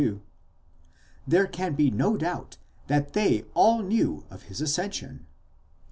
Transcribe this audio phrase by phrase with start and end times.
[0.01, 0.21] 22):
[1.27, 2.57] there can be no doubt
[2.87, 5.27] that they all knew of his ascension.